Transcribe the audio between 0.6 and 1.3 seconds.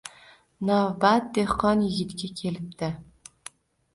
Navbat